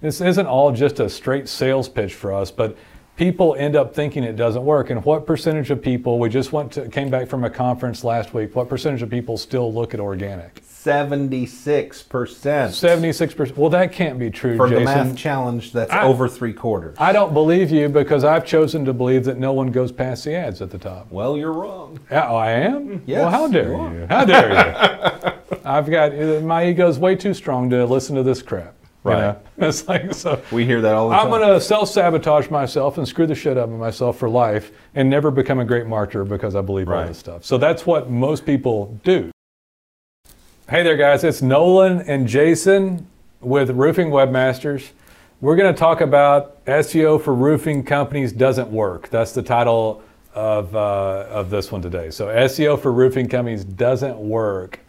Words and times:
this 0.00 0.20
isn't 0.20 0.46
all 0.46 0.72
just 0.72 1.00
a 1.00 1.08
straight 1.08 1.48
sales 1.48 1.88
pitch 1.88 2.14
for 2.14 2.32
us, 2.32 2.50
but 2.50 2.76
people 3.16 3.54
end 3.58 3.76
up 3.76 3.94
thinking 3.94 4.22
it 4.24 4.36
doesn't 4.36 4.64
work. 4.64 4.90
And 4.90 5.04
what 5.04 5.26
percentage 5.26 5.70
of 5.70 5.80
people, 5.82 6.18
we 6.18 6.28
just 6.28 6.52
went 6.52 6.72
to, 6.72 6.88
came 6.88 7.08
back 7.10 7.28
from 7.28 7.44
a 7.44 7.50
conference 7.50 8.04
last 8.04 8.34
week, 8.34 8.54
what 8.54 8.68
percentage 8.68 9.02
of 9.02 9.10
people 9.10 9.36
still 9.38 9.72
look 9.72 9.94
at 9.94 10.00
organic? 10.00 10.62
76 10.62 12.02
percent 12.04 12.70
76%. 12.72 13.56
Well, 13.56 13.70
that 13.70 13.90
can't 13.90 14.20
be 14.20 14.30
true, 14.30 14.56
for 14.56 14.68
Jason. 14.68 14.84
the 14.84 14.90
math 15.04 15.16
challenge. 15.16 15.72
That's 15.72 15.90
I- 15.90 16.04
over 16.04 16.28
three 16.28 16.52
quarters. 16.52 16.96
I 17.00 17.12
don't 17.12 17.32
believe 17.34 17.70
you 17.72 17.88
because 17.88 18.22
I've 18.22 18.46
chosen 18.46 18.84
to 18.84 18.92
believe 18.92 19.24
that 19.24 19.36
no 19.36 19.52
one 19.52 19.72
goes 19.72 19.90
past 19.90 20.24
the 20.24 20.34
ads 20.36 20.62
at 20.62 20.70
the 20.70 20.78
top. 20.78 21.10
well, 21.10 21.36
you're 21.36 21.52
wrong. 21.52 21.98
Oh, 22.12 22.36
I 22.36 22.50
am? 22.52 23.02
Yes, 23.04 23.20
Well, 23.22 23.30
how 23.30 23.48
dare 23.48 23.72
you 23.72 23.98
you? 24.00 24.06
How 24.08 24.24
dare 24.24 24.48
you? 24.50 25.32
I've 25.64 25.90
got, 25.90 26.12
my 26.44 26.66
ego's 26.68 27.00
way 27.00 27.16
too 27.16 27.34
strong 27.34 27.68
to 27.70 27.84
listen 27.84 28.14
to 28.14 28.22
this 28.22 28.40
crap. 28.42 28.74
You 29.06 29.12
Right. 29.12 29.20
know? 29.22 29.40
It's 29.68 29.88
like, 29.88 30.12
so. 30.12 30.40
We 30.52 30.64
hear 30.66 30.80
that 30.82 30.94
all 30.94 31.08
the 31.08 31.14
time. 31.16 31.24
I'm 31.24 31.30
going 31.30 31.48
to 31.48 31.60
self 31.60 31.88
sabotage 31.88 32.50
myself 32.50 32.98
and 32.98 33.08
screw 33.08 33.26
the 33.26 33.34
shit 33.34 33.56
up 33.56 33.70
of 33.70 33.78
myself 33.78 34.18
for 34.18 34.28
life 34.28 34.70
and 34.94 35.08
never 35.08 35.30
become 35.30 35.60
a 35.60 35.64
great 35.64 35.86
marketer 35.86 36.28
because 36.28 36.54
I 36.54 36.60
believe 36.60 36.88
all 36.88 37.04
this 37.06 37.18
stuff. 37.18 37.44
So 37.44 37.56
that's 37.58 37.86
what 37.86 38.10
most 38.10 38.44
people 38.44 38.98
do. 39.04 39.30
Hey 40.68 40.82
there, 40.82 40.96
guys. 40.96 41.24
It's 41.24 41.42
Nolan 41.42 42.00
and 42.02 42.26
Jason 42.26 43.06
with 43.40 43.70
Roofing 43.70 44.08
Webmasters. 44.10 44.90
We're 45.40 45.56
going 45.56 45.72
to 45.72 45.78
talk 45.78 46.00
about 46.00 46.64
SEO 46.64 47.22
for 47.22 47.34
roofing 47.34 47.84
companies 47.84 48.32
doesn't 48.32 48.70
work. 48.70 49.08
That's 49.10 49.32
the 49.32 49.42
title 49.42 50.02
of, 50.34 50.74
uh, 50.74 51.26
of 51.30 51.50
this 51.50 51.70
one 51.70 51.82
today. 51.82 52.10
So, 52.10 52.26
SEO 52.28 52.80
for 52.80 52.90
roofing 52.92 53.28
companies 53.28 53.64
doesn't 53.64 54.18
work 54.18 54.80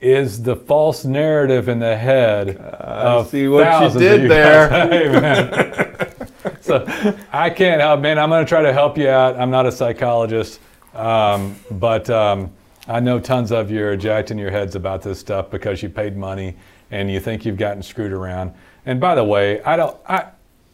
is 0.00 0.42
the 0.42 0.56
false 0.56 1.04
narrative 1.04 1.68
in 1.68 1.78
the 1.78 1.96
head 1.96 2.56
of 2.58 3.28
see 3.28 3.48
what 3.48 3.94
you 3.94 3.98
did 3.98 4.22
you 4.22 4.28
there. 4.28 4.68
Hey, 4.88 5.08
man. 5.08 6.14
so 6.60 6.84
I 7.32 7.50
can't 7.50 7.80
help, 7.80 8.00
man. 8.00 8.18
I'm 8.18 8.28
going 8.28 8.44
to 8.44 8.48
try 8.48 8.62
to 8.62 8.72
help 8.72 8.98
you 8.98 9.08
out. 9.08 9.38
I'm 9.38 9.50
not 9.50 9.66
a 9.66 9.72
psychologist, 9.72 10.60
um, 10.94 11.56
but 11.70 12.08
um, 12.10 12.52
I 12.86 13.00
know 13.00 13.18
tons 13.18 13.50
of 13.50 13.70
you 13.70 13.86
are 13.86 13.96
jacked 13.96 14.30
in 14.30 14.38
your 14.38 14.50
heads 14.50 14.74
about 14.74 15.02
this 15.02 15.18
stuff 15.18 15.50
because 15.50 15.82
you 15.82 15.88
paid 15.88 16.16
money 16.16 16.54
and 16.90 17.10
you 17.10 17.18
think 17.18 17.44
you've 17.44 17.56
gotten 17.56 17.82
screwed 17.82 18.12
around. 18.12 18.52
And 18.86 19.00
by 19.00 19.14
the 19.14 19.24
way, 19.24 19.62
I 19.62 19.76
don't, 19.76 19.96
I, 20.06 20.26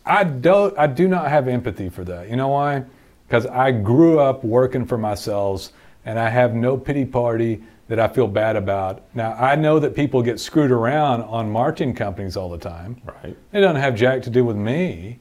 I 0.04 0.24
don't, 0.24 0.76
I 0.76 0.86
do 0.86 1.06
not 1.06 1.28
have 1.28 1.46
empathy 1.46 1.88
for 1.88 2.04
that. 2.04 2.28
You 2.28 2.36
know 2.36 2.48
why? 2.48 2.84
Because 3.28 3.46
I 3.46 3.70
grew 3.70 4.18
up 4.18 4.42
working 4.42 4.84
for 4.84 4.98
myself, 4.98 5.68
and 6.04 6.18
I 6.18 6.28
have 6.28 6.54
no 6.54 6.76
pity 6.76 7.04
party 7.04 7.62
that 7.90 7.98
I 7.98 8.06
feel 8.06 8.28
bad 8.28 8.54
about. 8.54 9.02
Now 9.14 9.32
I 9.32 9.56
know 9.56 9.80
that 9.80 9.96
people 9.96 10.22
get 10.22 10.38
screwed 10.38 10.70
around 10.70 11.22
on 11.22 11.50
marketing 11.50 11.92
companies 11.92 12.36
all 12.36 12.48
the 12.48 12.56
time. 12.56 13.02
Right. 13.04 13.36
It 13.52 13.60
doesn't 13.60 13.82
have 13.82 13.96
jack 13.96 14.22
to 14.22 14.30
do 14.30 14.44
with 14.44 14.56
me. 14.56 15.18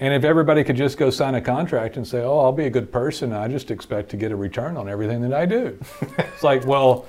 And 0.00 0.12
if 0.12 0.24
everybody 0.24 0.64
could 0.64 0.74
just 0.76 0.98
go 0.98 1.10
sign 1.10 1.36
a 1.36 1.40
contract 1.40 1.96
and 1.96 2.04
say, 2.06 2.20
"Oh, 2.22 2.40
I'll 2.40 2.52
be 2.52 2.66
a 2.66 2.70
good 2.70 2.90
person. 2.92 3.32
I 3.32 3.46
just 3.46 3.70
expect 3.70 4.08
to 4.10 4.16
get 4.16 4.32
a 4.32 4.36
return 4.36 4.76
on 4.76 4.88
everything 4.88 5.20
that 5.22 5.32
I 5.32 5.46
do," 5.46 5.78
it's 6.18 6.42
like, 6.42 6.66
well, 6.66 7.06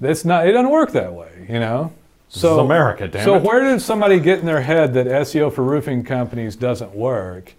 that's 0.00 0.24
not. 0.24 0.46
It 0.48 0.52
doesn't 0.52 0.70
work 0.70 0.90
that 0.92 1.12
way, 1.12 1.46
you 1.48 1.60
know. 1.60 1.92
So 2.28 2.54
is 2.54 2.64
America, 2.64 3.06
damn 3.08 3.24
So 3.24 3.36
it. 3.36 3.42
where 3.44 3.62
did 3.62 3.80
somebody 3.80 4.18
get 4.18 4.40
in 4.40 4.46
their 4.46 4.60
head 4.60 4.92
that 4.94 5.06
SEO 5.06 5.52
for 5.52 5.62
roofing 5.62 6.02
companies 6.04 6.56
doesn't 6.56 6.94
work? 6.94 7.54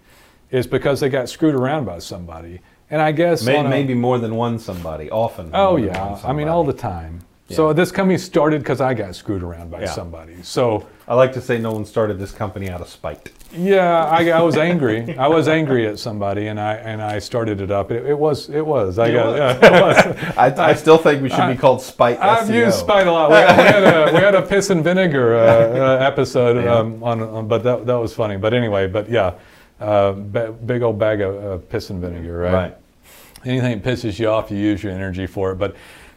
Is 0.50 0.66
because 0.66 1.00
they 1.00 1.08
got 1.08 1.30
screwed 1.30 1.54
around 1.54 1.86
by 1.86 1.98
somebody. 1.98 2.60
And 2.90 3.00
I 3.00 3.12
guess 3.12 3.44
May, 3.44 3.56
a- 3.58 3.64
maybe 3.68 3.94
more 3.94 4.18
than 4.18 4.34
one 4.34 4.58
somebody. 4.58 5.10
Often. 5.10 5.50
Oh 5.54 5.76
yeah, 5.76 6.18
I 6.24 6.32
mean 6.32 6.48
all 6.48 6.64
the 6.64 6.72
time. 6.72 7.20
So 7.52 7.72
this 7.72 7.90
company 7.90 8.16
started 8.16 8.60
because 8.60 8.80
I 8.80 8.94
got 8.94 9.12
screwed 9.16 9.42
around 9.42 9.72
by 9.72 9.80
Yeah. 9.80 9.86
somebody. 9.90 10.36
So 10.42 10.86
I 11.08 11.14
like 11.16 11.32
to 11.32 11.40
say 11.40 11.58
no 11.58 11.72
one 11.72 11.84
started 11.84 12.16
this 12.16 12.30
company 12.30 12.70
out 12.70 12.80
of 12.80 12.88
spite. 12.88 13.30
yeah, 13.52 14.04
I, 14.04 14.28
I 14.30 14.40
was 14.42 14.56
angry. 14.56 15.18
I 15.18 15.26
was 15.26 15.48
angry 15.48 15.84
at 15.88 15.98
somebody, 15.98 16.46
and 16.46 16.60
I 16.60 16.74
and 16.74 17.02
I 17.02 17.18
started 17.18 17.60
it 17.60 17.72
up. 17.72 17.90
It, 17.90 18.06
it 18.06 18.16
was 18.16 18.48
it 18.50 18.64
was. 18.64 19.00
I 19.00 19.08
It 19.08 19.14
got 19.14 19.26
was. 19.26 19.36
yeah, 19.38 19.66
it 19.68 19.82
was. 19.82 20.36
I, 20.38 20.70
I 20.70 20.74
still 20.74 20.96
think 20.98 21.22
we 21.22 21.28
should 21.28 21.48
be 21.50 21.56
called 21.56 21.82
Spite 21.82 22.20
I've 22.20 22.46
SEO. 22.48 22.66
used 22.66 22.78
spite 22.78 23.08
a 23.08 23.12
lot. 23.12 23.30
We, 23.30 23.36
we 23.38 23.42
had 23.42 23.82
a 23.82 24.12
we 24.14 24.20
had 24.20 24.34
a 24.36 24.42
piss 24.42 24.70
and 24.70 24.84
vinegar 24.84 25.34
uh, 25.34 25.40
uh, 25.42 26.06
episode 26.06 26.62
Yeah. 26.64 26.76
um, 26.76 27.02
on, 27.02 27.20
on, 27.20 27.48
but 27.48 27.64
that 27.64 27.84
that 27.86 27.96
was 27.98 28.14
funny. 28.14 28.36
But 28.36 28.54
anyway, 28.54 28.86
but 28.86 29.10
yeah, 29.10 29.32
uh, 29.80 30.12
big 30.12 30.82
old 30.82 30.98
bag 30.98 31.20
of 31.20 31.44
uh, 31.44 31.58
piss 31.66 31.90
and 31.90 32.00
vinegar, 32.00 32.38
right? 32.38 32.52
Right. 32.52 32.76
anything 33.44 33.80
that 33.80 33.88
pisses 33.88 34.18
you 34.18 34.28
off, 34.28 34.50
you 34.50 34.58
use 34.58 34.82
your 34.82 34.92
energy 34.92 35.26
for 35.26 35.52
it. 35.52 35.56
But 35.56 35.76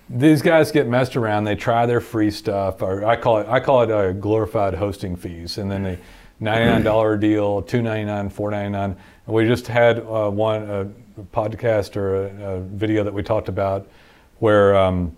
these 0.09 0.41
guys 0.41 0.71
get 0.71 0.87
messed 0.87 1.15
around. 1.15 1.45
They 1.45 1.55
try 1.55 1.85
their 1.85 2.01
free 2.01 2.29
stuff, 2.31 2.81
or 2.81 3.05
I 3.05 3.15
call 3.15 3.39
it 3.39 3.47
I 3.47 3.59
call 3.59 3.81
it 3.83 3.91
uh, 3.91 4.11
glorified 4.11 4.73
hosting 4.73 5.15
fees, 5.15 5.57
and 5.57 5.71
then 5.71 5.83
the 5.83 5.97
ninety 6.39 6.65
nine 6.65 6.83
dollar 6.83 7.17
deal, 7.17 7.61
two 7.61 7.81
ninety 7.81 8.05
nine, 8.05 8.29
four 8.29 8.51
ninety 8.51 8.71
nine. 8.71 8.97
And 9.25 9.35
we 9.35 9.47
just 9.47 9.67
had 9.67 9.99
uh, 9.99 10.29
one 10.29 10.69
a 10.69 10.87
podcast 11.33 11.95
or 11.95 12.27
a, 12.27 12.55
a 12.55 12.59
video 12.59 13.03
that 13.03 13.13
we 13.13 13.23
talked 13.23 13.49
about 13.49 13.87
where. 14.39 14.75
Um, 14.75 15.15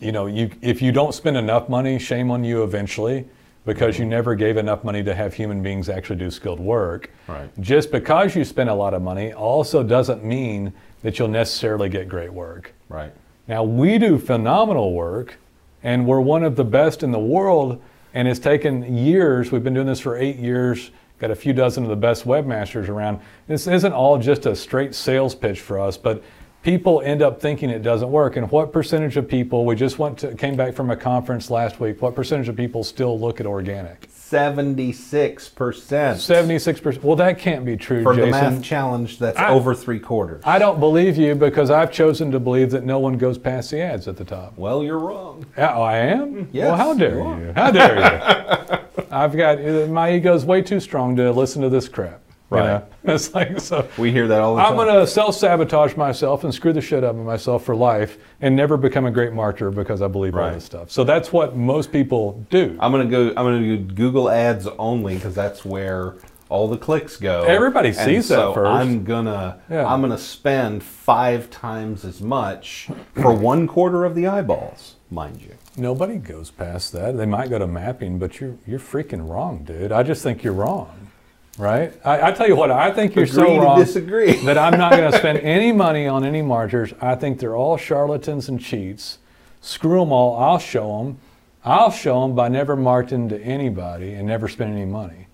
you 0.00 0.10
know, 0.10 0.26
you 0.26 0.50
if 0.60 0.82
you 0.82 0.90
don't 0.90 1.14
spend 1.14 1.36
enough 1.36 1.68
money, 1.68 2.00
shame 2.00 2.32
on 2.32 2.42
you 2.42 2.64
eventually, 2.64 3.28
because 3.64 3.98
you 3.98 4.04
never 4.04 4.34
gave 4.34 4.56
enough 4.56 4.84
money 4.84 5.02
to 5.02 5.14
have 5.14 5.34
human 5.34 5.62
beings 5.62 5.88
actually 5.88 6.16
do 6.16 6.30
skilled 6.30 6.60
work. 6.60 7.10
Right. 7.26 7.48
Just 7.60 7.90
because 7.90 8.36
you 8.36 8.44
spend 8.44 8.68
a 8.68 8.74
lot 8.74 8.94
of 8.94 9.02
money 9.02 9.32
also 9.32 9.82
doesn't 9.82 10.24
mean 10.24 10.72
that 11.02 11.18
you'll 11.18 11.28
necessarily 11.28 11.88
get 11.88 12.08
great 12.08 12.32
work. 12.32 12.74
Right. 12.88 13.12
Now 13.48 13.62
we 13.62 13.98
do 13.98 14.18
phenomenal 14.18 14.92
work, 14.92 15.38
and 15.82 16.06
we're 16.06 16.20
one 16.20 16.44
of 16.44 16.56
the 16.56 16.64
best 16.64 17.02
in 17.02 17.10
the 17.10 17.18
world. 17.18 17.82
And 18.14 18.28
it's 18.28 18.38
taken 18.38 18.96
years. 18.96 19.50
We've 19.50 19.64
been 19.64 19.74
doing 19.74 19.88
this 19.88 19.98
for 20.00 20.16
eight 20.16 20.36
years. 20.36 20.92
Got 21.18 21.32
a 21.32 21.34
few 21.34 21.52
dozen 21.52 21.82
of 21.82 21.90
the 21.90 21.96
best 21.96 22.24
webmasters 22.24 22.88
around. 22.88 23.20
This 23.48 23.66
isn't 23.66 23.92
all 23.92 24.18
just 24.18 24.46
a 24.46 24.54
straight 24.54 24.94
sales 24.94 25.34
pitch 25.34 25.60
for 25.60 25.80
us, 25.80 25.96
but 25.96 26.22
people 26.64 27.02
end 27.02 27.22
up 27.22 27.40
thinking 27.40 27.70
it 27.70 27.82
doesn't 27.82 28.10
work. 28.10 28.36
And 28.36 28.50
what 28.50 28.72
percentage 28.72 29.16
of 29.16 29.28
people? 29.28 29.64
We 29.64 29.76
just 29.76 29.98
went 29.98 30.18
to, 30.18 30.34
came 30.34 30.56
back 30.56 30.74
from 30.74 30.90
a 30.90 30.96
conference 30.96 31.50
last 31.50 31.78
week. 31.78 32.02
What 32.02 32.16
percentage 32.16 32.48
of 32.48 32.56
people 32.56 32.82
still 32.82 33.20
look 33.20 33.38
at 33.38 33.46
organic? 33.46 34.08
76 34.08 35.50
percent 35.50 36.18
Seventy-six 36.18 36.80
percent. 36.80 37.04
Well, 37.04 37.14
that 37.16 37.38
can't 37.38 37.64
be 37.64 37.76
true, 37.76 38.02
for 38.02 38.16
the 38.16 38.26
math 38.26 38.62
challenge. 38.64 39.18
That's 39.18 39.38
I- 39.38 39.50
over 39.50 39.74
three 39.74 40.00
quarters. 40.00 40.42
I 40.44 40.58
don't 40.58 40.80
believe 40.80 41.16
you 41.16 41.34
because 41.36 41.70
I've 41.70 41.92
chosen 41.92 42.32
to 42.32 42.40
believe 42.40 42.70
that 42.72 42.84
no 42.84 42.98
one 42.98 43.16
goes 43.18 43.38
past 43.38 43.70
the 43.70 43.80
ads 43.80 44.08
at 44.08 44.16
the 44.16 44.24
top. 44.24 44.56
well, 44.56 44.82
you're 44.82 44.98
wrong. 44.98 45.46
Oh, 45.58 45.82
I 45.82 45.98
am? 45.98 46.48
Yes, 46.52 46.66
well, 46.66 46.76
how 46.76 46.94
dare 46.94 47.18
you 47.18 47.46
you? 47.46 47.52
How 47.54 47.70
dare 47.70 47.96
you? 47.96 48.78
I've 49.10 49.36
got, 49.36 49.60
my 49.90 50.12
ego's 50.14 50.44
way 50.44 50.62
too 50.62 50.80
strong 50.80 51.14
to 51.16 51.30
listen 51.30 51.62
to 51.62 51.68
this 51.68 51.88
crap. 51.88 52.20
You 52.56 52.62
know? 52.62 52.86
It's 53.14 53.34
like, 53.34 53.60
so. 53.60 53.86
We 53.98 54.12
hear 54.12 54.26
that 54.28 54.40
all 54.40 54.56
the 54.56 54.62
time. 54.62 54.70
I'm 54.72 54.76
going 54.76 54.94
to 54.94 55.06
self 55.06 55.34
sabotage 55.34 55.94
myself 55.96 56.42
and 56.44 56.54
screw 56.54 56.72
the 56.72 56.80
shit 56.80 57.04
up 57.04 57.14
of 57.16 57.24
myself 57.24 57.64
for 57.64 57.76
life 57.76 58.16
and 58.40 58.56
never 58.56 58.76
become 58.78 59.04
a 59.04 59.10
great 59.10 59.32
marketer 59.32 59.74
because 59.74 60.00
I 60.00 60.08
believe 60.08 60.34
all 60.34 60.40
Right. 60.40 60.54
this 60.54 60.64
stuff. 60.64 60.90
So 60.90 61.04
that's 61.04 61.30
what 61.32 61.54
most 61.56 61.92
people 61.92 62.44
do. 62.50 62.76
I'm 62.80 62.92
gonna 62.92 63.04
go. 63.04 63.28
I'm 63.28 63.34
gonna 63.34 63.60
do 63.60 63.76
Google 63.78 64.30
Ads 64.30 64.66
only 64.78 65.16
because 65.16 65.34
that's 65.34 65.64
where 65.66 66.14
all 66.48 66.66
the 66.68 66.76
clicks 66.78 67.16
go. 67.18 67.42
Everybody 67.42 67.88
And 67.88 67.96
sees 67.96 68.28
that 68.28 68.36
so 68.36 68.54
first. 68.54 68.70
I'm 68.70 69.04
gonna. 69.04 69.60
Yeah. 69.68 69.86
I'm 69.86 70.00
gonna 70.00 70.16
spend 70.16 70.82
five 70.82 71.50
times 71.50 72.04
as 72.06 72.22
much 72.22 72.88
for 73.14 73.34
one 73.34 73.66
quarter 73.66 74.04
of 74.06 74.14
the 74.14 74.26
eyeballs, 74.26 74.94
mind 75.10 75.42
you. 75.42 75.54
Nobody 75.76 76.16
goes 76.16 76.50
past 76.50 76.92
that. 76.92 77.16
They 77.18 77.26
might 77.26 77.50
go 77.50 77.58
to 77.58 77.66
mapping, 77.66 78.18
but 78.18 78.40
you're, 78.40 78.54
you're 78.66 78.78
freaking 78.78 79.28
wrong, 79.28 79.64
dude. 79.64 79.90
I 79.92 80.02
just 80.04 80.22
think 80.22 80.42
you're 80.44 80.52
wrong. 80.54 81.10
Right? 81.56 81.92
I, 82.04 82.28
I 82.28 82.32
tell 82.32 82.48
you 82.48 82.56
what, 82.56 82.70
I 82.70 82.90
think 82.92 83.14
you're 83.14 83.24
Agree 83.24 83.34
so 83.34 83.60
wrong. 83.62 83.78
disagree. 83.78 84.32
that 84.44 84.58
I'm 84.58 84.78
not 84.78 84.92
going 84.92 85.10
to 85.12 85.16
spend 85.18 85.38
any 85.38 85.70
money 85.72 86.06
on 86.06 86.24
any 86.24 86.42
marketers. 86.42 86.92
I 87.00 87.14
think 87.14 87.38
they're 87.38 87.56
all 87.56 87.76
charlatans 87.76 88.48
and 88.48 88.60
cheats. 88.60 89.18
Screw 89.60 90.00
them 90.00 90.12
all. 90.12 90.36
I'll 90.36 90.58
show 90.58 90.98
them. 90.98 91.18
I'll 91.64 91.90
show 91.92 92.22
them 92.22 92.34
by 92.34 92.48
never 92.48 92.76
marketing 92.76 93.28
to 93.30 93.40
anybody 93.40 94.14
and 94.14 94.26
never 94.26 94.48
spending 94.48 94.76
any 94.82 94.90
money. 94.90 95.28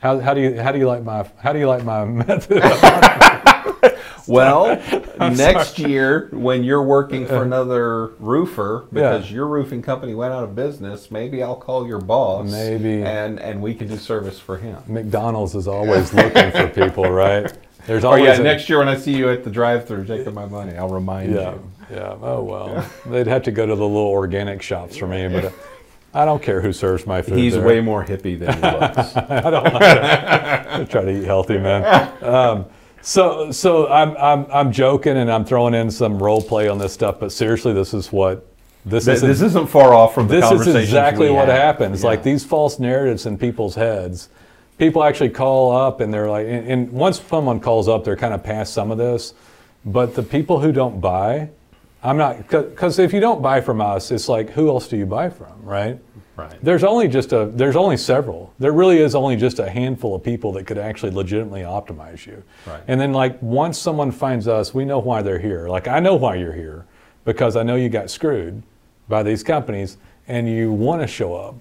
How, 0.00 0.18
how 0.20 0.32
do 0.32 0.40
you 0.40 0.60
how 0.60 0.70
do 0.72 0.78
you 0.78 0.86
like 0.86 1.02
my 1.02 1.28
how 1.38 1.52
do 1.52 1.58
you 1.58 1.66
like 1.68 1.84
my 1.84 2.04
method? 2.24 2.62
Well, 4.38 4.80
next 5.18 5.78
year 5.78 6.28
when 6.32 6.62
you're 6.62 6.82
working 6.82 7.26
for 7.26 7.42
another 7.42 8.08
roofer 8.18 8.86
because 8.92 9.28
Yeah. 9.30 9.34
your 9.36 9.46
roofing 9.46 9.82
company 9.82 10.14
went 10.14 10.32
out 10.34 10.44
of 10.44 10.54
business, 10.54 11.10
maybe 11.10 11.42
I'll 11.42 11.56
call 11.56 11.86
your 11.86 12.00
boss. 12.00 12.50
Maybe. 12.50 13.02
and 13.02 13.40
and 13.40 13.62
we 13.62 13.74
can 13.74 13.88
do 13.88 13.96
service 13.96 14.38
for 14.38 14.56
him. 14.58 14.76
McDonald's 14.86 15.54
is 15.54 15.66
always 15.66 16.12
looking 16.12 16.50
for 16.52 16.68
people, 16.68 17.10
right? 17.10 17.50
There's 17.86 18.04
always. 18.04 18.22
Oh 18.22 18.24
yeah, 18.26 18.38
a- 18.38 18.42
next 18.42 18.68
year 18.68 18.78
when 18.78 18.88
I 18.88 18.96
see 18.96 19.16
you 19.16 19.30
at 19.30 19.44
the 19.44 19.50
drive-through 19.50 20.04
taking 20.04 20.34
my 20.34 20.44
money, 20.46 20.76
I'll 20.76 20.88
remind 20.90 21.32
Yeah, 21.34 21.52
you. 21.54 21.70
yeah. 21.92 22.16
Oh 22.20 22.42
well, 22.42 22.84
they'd 23.06 23.26
have 23.26 23.42
to 23.44 23.50
go 23.50 23.64
to 23.64 23.74
the 23.74 23.86
little 23.86 24.08
organic 24.10 24.60
shops 24.60 24.96
for 24.98 25.06
me, 25.06 25.26
but 25.28 25.46
uh, 25.46 25.50
I 26.12 26.24
don't 26.26 26.42
care 26.42 26.60
who 26.60 26.72
serves 26.72 27.06
my 27.06 27.22
food. 27.22 27.38
He's 27.38 27.54
there. 27.54 27.64
way 27.66 27.80
more 27.80 28.04
hippie 28.04 28.38
than 28.38 28.52
he 28.52 28.60
looks. 28.60 29.16
I 29.16 29.50
don't. 29.50 29.66
I 29.74 30.84
try 30.84 31.02
to 31.04 31.10
eat 31.18 31.24
healthy, 31.24 31.56
man. 31.58 32.12
Um, 32.22 32.66
so, 33.02 33.50
so 33.52 33.88
I'm, 33.88 34.16
I'm, 34.16 34.46
I'm 34.50 34.72
joking 34.72 35.16
and 35.16 35.30
I'm 35.30 35.44
throwing 35.44 35.74
in 35.74 35.90
some 35.90 36.22
role 36.22 36.42
play 36.42 36.68
on 36.68 36.78
this 36.78 36.92
stuff, 36.92 37.20
but 37.20 37.32
seriously, 37.32 37.72
this 37.72 37.94
is 37.94 38.12
what 38.12 38.46
this 38.84 39.04
This, 39.04 39.22
is. 39.22 39.40
this 39.40 39.42
isn't 39.42 39.68
far 39.68 39.94
off 39.94 40.14
from 40.14 40.28
the 40.28 40.40
this 40.40 40.66
is 40.66 40.74
exactly 40.74 41.30
what 41.30 41.48
had. 41.48 41.58
happens. 41.58 42.02
Yeah. 42.02 42.10
Like 42.10 42.22
these 42.22 42.44
false 42.44 42.78
narratives 42.78 43.26
in 43.26 43.38
people's 43.38 43.74
heads 43.74 44.28
people 44.78 45.02
actually 45.02 45.30
call 45.30 45.72
up 45.72 46.00
and 46.00 46.14
they're 46.14 46.30
like, 46.30 46.46
and, 46.46 46.66
and 46.70 46.92
once 46.92 47.20
someone 47.20 47.60
calls 47.60 47.88
up, 47.88 48.04
they're 48.04 48.16
kind 48.16 48.32
of 48.32 48.42
past 48.42 48.72
some 48.72 48.90
of 48.90 48.96
this. 48.98 49.34
But 49.84 50.14
the 50.14 50.22
people 50.22 50.60
who 50.60 50.72
don't 50.72 51.00
buy, 51.00 51.50
I'm 52.02 52.16
not, 52.16 52.48
because 52.48 52.98
if 52.98 53.12
you 53.12 53.20
don't 53.20 53.42
buy 53.42 53.60
from 53.60 53.80
us, 53.80 54.10
it's 54.10 54.28
like, 54.28 54.50
who 54.50 54.68
else 54.68 54.88
do 54.88 54.96
you 54.96 55.06
buy 55.06 55.30
from, 55.30 55.62
right? 55.62 55.98
Right. 56.38 56.56
There's 56.62 56.84
only 56.84 57.08
just 57.08 57.32
a, 57.32 57.46
there's 57.46 57.74
only 57.74 57.96
several. 57.96 58.54
There 58.60 58.70
really 58.70 58.98
is 58.98 59.16
only 59.16 59.34
just 59.34 59.58
a 59.58 59.68
handful 59.68 60.14
of 60.14 60.22
people 60.22 60.52
that 60.52 60.68
could 60.68 60.78
actually 60.78 61.10
legitimately 61.10 61.62
optimize 61.62 62.24
you. 62.26 62.44
Right. 62.64 62.80
And 62.86 63.00
then 63.00 63.12
like 63.12 63.42
once 63.42 63.76
someone 63.76 64.12
finds 64.12 64.46
us, 64.46 64.72
we 64.72 64.84
know 64.84 65.00
why 65.00 65.20
they're 65.20 65.40
here. 65.40 65.68
Like 65.68 65.88
I 65.88 65.98
know 65.98 66.14
why 66.14 66.36
you're 66.36 66.52
here 66.52 66.86
because 67.24 67.56
I 67.56 67.64
know 67.64 67.74
you 67.74 67.88
got 67.88 68.08
screwed 68.08 68.62
by 69.08 69.24
these 69.24 69.42
companies 69.42 69.96
and 70.28 70.48
you 70.48 70.72
want 70.72 71.02
to 71.02 71.08
show 71.08 71.34
up. 71.34 71.56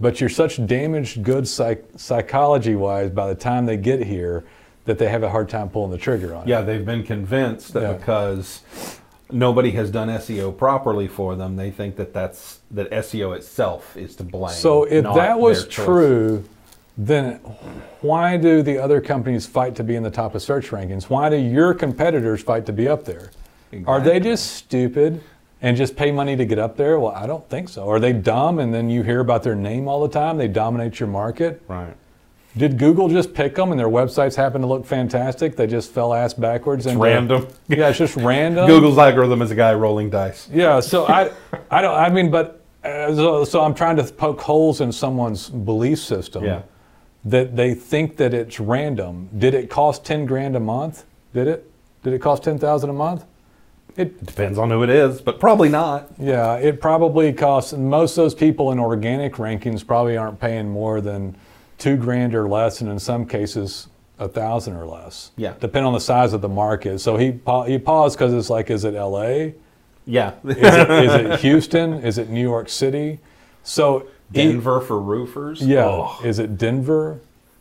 But 0.00 0.18
you're 0.18 0.30
such 0.30 0.64
damaged 0.66 1.22
goods 1.22 1.50
psych- 1.50 1.84
psychology 1.96 2.74
wise 2.74 3.10
by 3.10 3.28
the 3.28 3.34
time 3.34 3.66
they 3.66 3.76
get 3.76 4.02
here 4.02 4.44
that 4.86 4.98
they 4.98 5.08
have 5.10 5.24
a 5.24 5.30
hard 5.30 5.50
time 5.50 5.68
pulling 5.68 5.90
the 5.90 5.98
trigger 5.98 6.34
on 6.34 6.44
it. 6.44 6.48
Yeah, 6.48 6.62
they've 6.62 6.84
been 6.86 7.02
convinced 7.02 7.74
that 7.74 7.82
Yeah. 7.82 7.92
because 7.94 8.62
nobody 9.30 9.70
has 9.72 9.90
done 9.90 10.08
SEO 10.08 10.56
properly 10.56 11.08
for 11.08 11.36
them, 11.36 11.56
they 11.56 11.70
think 11.70 11.96
that 11.96 12.12
that's 12.12 12.60
that 12.70 12.90
SEO 12.90 13.36
itself 13.36 13.96
is 13.96 14.16
to 14.16 14.24
blame. 14.24 14.54
So 14.54 14.84
if 14.84 15.04
that 15.04 15.38
was 15.38 15.66
true, 15.66 16.44
then 16.96 17.36
why 18.00 18.36
do 18.36 18.62
the 18.62 18.78
other 18.78 19.00
companies 19.00 19.46
fight 19.46 19.74
to 19.76 19.84
be 19.84 19.96
in 19.96 20.02
the 20.02 20.10
top 20.10 20.34
of 20.34 20.42
search 20.42 20.70
rankings? 20.70 21.04
Why 21.04 21.28
do 21.28 21.36
your 21.36 21.74
competitors 21.74 22.42
fight 22.42 22.66
to 22.66 22.72
be 22.72 22.88
up 22.88 23.04
there? 23.04 23.30
Are 23.86 24.00
they 24.00 24.20
just 24.20 24.54
stupid 24.54 25.20
and 25.60 25.76
just 25.76 25.96
pay 25.96 26.10
money 26.10 26.36
to 26.36 26.44
get 26.44 26.58
up 26.58 26.76
there? 26.76 26.98
Well, 26.98 27.12
I 27.12 27.26
don't 27.26 27.46
think 27.50 27.68
so. 27.68 27.88
Are 27.88 28.00
they 28.00 28.12
dumb 28.12 28.58
and 28.58 28.72
then 28.72 28.88
you 28.88 29.02
hear 29.02 29.20
about 29.20 29.42
their 29.42 29.54
name 29.54 29.88
all 29.88 30.00
the 30.00 30.12
time? 30.12 30.38
They 30.38 30.48
dominate 30.48 31.00
your 31.00 31.08
market? 31.08 31.62
right? 31.68 31.94
Did 32.56 32.78
Google 32.78 33.08
just 33.08 33.34
pick 33.34 33.54
them 33.54 33.70
and 33.70 33.78
their 33.78 33.88
websites 33.88 34.34
happen 34.34 34.62
to 34.62 34.66
look 34.66 34.86
fantastic? 34.86 35.56
They 35.56 35.66
just 35.66 35.92
fell 35.92 36.14
ass 36.14 36.32
backwards 36.32 36.86
and 36.86 36.98
random. 36.98 37.46
Yeah, 37.68 37.90
it's 37.90 37.98
just 37.98 38.16
random. 38.16 38.66
Google's 38.66 38.96
algorithm 38.96 39.42
is 39.42 39.50
a 39.50 39.54
guy 39.54 39.74
rolling 39.74 40.08
dice. 40.08 40.48
Yeah, 40.50 40.80
so 40.80 41.06
I, 41.06 41.30
I 41.70 41.82
don't. 41.82 41.94
I 41.94 42.08
mean, 42.08 42.30
but 42.30 42.64
uh, 42.82 43.14
so, 43.14 43.44
so 43.44 43.60
I'm 43.62 43.74
trying 43.74 43.96
to 43.96 44.04
poke 44.04 44.40
holes 44.40 44.80
in 44.80 44.90
someone's 44.90 45.50
belief 45.50 45.98
system. 45.98 46.44
Yeah. 46.44 46.62
That 47.26 47.56
they 47.56 47.74
think 47.74 48.16
that 48.18 48.32
it's 48.32 48.60
random. 48.60 49.28
Did 49.36 49.52
it 49.52 49.68
cost 49.68 50.04
ten 50.04 50.24
grand 50.26 50.56
a 50.56 50.60
month? 50.60 51.04
Did 51.34 51.48
it? 51.48 51.70
Did 52.04 52.14
it 52.14 52.20
cost 52.20 52.44
ten 52.44 52.56
thousand 52.56 52.88
a 52.88 52.94
month? 52.94 53.24
It. 53.96 54.24
Depends 54.24 54.58
on 54.58 54.70
who 54.70 54.82
it 54.82 54.90
is, 54.90 55.20
but 55.20 55.40
probably 55.40 55.68
not. 55.68 56.10
Yeah, 56.18 56.54
it 56.54 56.80
probably 56.80 57.32
costs. 57.32 57.72
Most 57.72 58.12
of 58.12 58.24
those 58.24 58.34
people 58.34 58.70
in 58.70 58.78
organic 58.78 59.34
rankings 59.34 59.84
probably 59.84 60.16
aren't 60.16 60.38
paying 60.38 60.68
more 60.70 61.00
than 61.00 61.36
two 61.78 61.96
grand 61.96 62.34
or 62.34 62.48
less, 62.48 62.80
and 62.80 62.90
in 62.90 62.98
some 62.98 63.26
cases 63.26 63.88
a 64.18 64.28
thousand 64.28 64.76
or 64.76 64.86
less. 64.86 65.30
Yeah. 65.36 65.54
Depending 65.60 65.86
on 65.88 65.92
the 65.92 66.00
size 66.00 66.32
of 66.32 66.40
the 66.40 66.48
market. 66.48 67.00
So 67.00 67.16
he 67.16 67.32
pa- 67.32 67.64
he 67.64 67.78
paused 67.78 68.16
because 68.18 68.32
it's 68.32 68.48
like, 68.48 68.70
is 68.70 68.84
it 68.84 68.94
L.A.? 68.94 69.54
Yeah. 70.06 70.34
Is 70.44 70.56
it, 70.56 70.90
is 70.90 71.12
it 71.14 71.40
Houston? 71.40 71.94
Is 71.94 72.16
it 72.16 72.30
New 72.30 72.40
York 72.40 72.68
City? 72.68 73.18
So 73.64 74.06
Denver 74.32 74.80
for 74.80 75.00
roofers. 75.00 75.60
yeah. 75.60 75.84
Oh, 75.84 76.20
Is 76.24 76.38
it 76.38 76.56
Denver? 76.56 77.18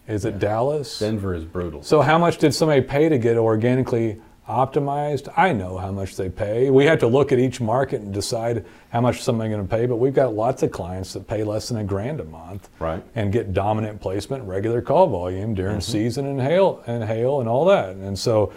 Is 0.08 0.26
it 0.26 0.38
Dallas? 0.38 1.00
Denver 1.00 1.34
is 1.34 1.44
brutal. 1.44 1.82
So 1.82 2.02
how 2.02 2.20
much 2.20 2.38
did 2.38 2.54
somebody 2.54 2.82
pay 2.82 3.10
to 3.10 3.18
get 3.18 3.38
organically 3.38 4.22
optimized? 4.48 5.32
I 5.36 5.54
know 5.54 5.78
how 5.78 5.92
much 5.92 6.16
they 6.16 6.30
pay. 6.30 6.70
We 6.70 6.86
have 6.86 7.00
to 7.00 7.08
look 7.08 7.32
at 7.32 7.40
each 7.40 7.60
market 7.60 8.02
and 8.02 8.14
decide 8.14 8.66
how 8.90 9.02
much 9.02 9.22
somebody's 9.24 9.54
going 9.56 9.68
to 9.68 9.76
pay. 9.76 9.86
But 9.86 9.98
we've 9.98 10.14
got 10.14 10.34
lots 10.34 10.64
of 10.64 10.72
clients 10.72 11.14
that 11.14 11.28
pay 11.28 11.44
less 11.44 11.70
than 11.70 11.78
a 11.78 11.84
grand 11.84 12.20
a 12.20 12.26
month, 12.26 12.70
Right. 12.80 13.04
And 13.16 13.32
get 13.32 13.54
dominant 13.54 14.02
placement, 14.02 14.44
regular 14.44 14.82
call 14.82 15.08
volume 15.08 15.54
during 15.54 15.82
season 15.82 16.26
and 16.26 16.42
hail 16.42 16.84
and 16.88 17.04
hail 17.04 17.40
and 17.40 17.50
all 17.50 17.66
that. 17.66 17.96
And 17.96 18.18
so 18.18 18.54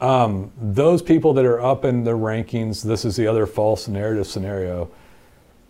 um, 0.00 0.50
those 0.60 1.02
people 1.02 1.34
that 1.34 1.44
are 1.44 1.60
up 1.60 1.84
in 1.84 2.04
the 2.04 2.12
rankings, 2.12 2.82
this 2.82 3.04
is 3.04 3.16
the 3.16 3.26
other 3.26 3.46
false 3.46 3.88
narrative 3.88 4.26
scenario. 4.26 4.90